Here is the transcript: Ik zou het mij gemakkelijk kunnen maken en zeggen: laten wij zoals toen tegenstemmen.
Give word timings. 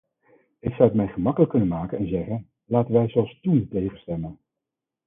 Ik 0.59 0.73
zou 0.73 0.83
het 0.87 0.93
mij 0.97 1.07
gemakkelijk 1.07 1.51
kunnen 1.51 1.69
maken 1.69 1.97
en 1.97 2.07
zeggen: 2.07 2.49
laten 2.65 2.93
wij 2.93 3.09
zoals 3.09 3.39
toen 3.41 3.67
tegenstemmen. 3.67 4.39